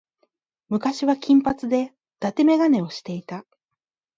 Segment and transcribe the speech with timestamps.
[0.69, 1.89] 昔は金髪で伊
[2.19, 3.45] 達眼鏡をしていた。